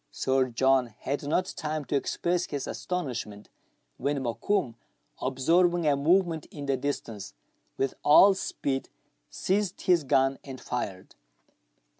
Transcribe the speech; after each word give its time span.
Sir 0.09 0.45
John 0.49 0.95
had 1.01 1.21
not 1.27 1.53
time 1.55 1.85
to 1.85 1.95
express 1.95 2.47
his 2.47 2.65
astonishment, 2.65 3.49
when 3.97 4.23
Mokoum, 4.23 4.73
observing 5.21 5.85
a 5.85 5.95
movement 5.95 6.47
in 6.49 6.65
the 6.65 6.75
distance, 6.75 7.35
with 7.77 7.93
all 8.03 8.33
speed 8.33 8.89
seized 9.29 9.81
his 9.81 10.03
gun 10.03 10.39
and 10.43 10.59
fired. 10.59 11.13